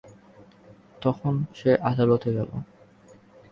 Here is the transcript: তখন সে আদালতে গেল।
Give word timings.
তখন 1.01 1.33
সে 1.55 1.71
আদালতে 1.89 2.29
গেল। 2.37 2.49